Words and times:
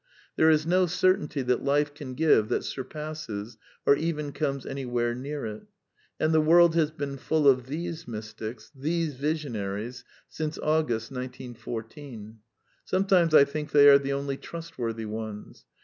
There 0.35 0.49
is 0.49 0.65
no 0.65 0.87
certainty 0.87 1.43
that 1.43 1.63
life 1.63 1.93
can 1.93 2.15
give 2.15 2.49
that 2.49 2.63
sur 2.63 2.83
passes 2.85 3.57
or 3.85 3.95
even 3.95 4.31
comes 4.31 4.65
anywhere 4.65 5.13
near 5.13 5.45
it. 5.45 5.67
And 6.19 6.33
the 6.33 6.41
world 6.41 6.73
has 6.73 6.89
been 6.89 7.17
full 7.17 7.47
of 7.47 7.67
these 7.67 8.07
mystics, 8.07 8.71
these 8.73 9.13
visionaries, 9.13 10.03
since 10.27 10.57
August, 10.57 11.11
1914. 11.11 12.39
Sometimes 12.83 13.35
I 13.35 13.43
think 13.45 13.69
they 13.73 13.87
are 13.89 13.99
the 13.99 14.13
only 14.13 14.37
trustworthy 14.37 15.05
ones. 15.05 15.65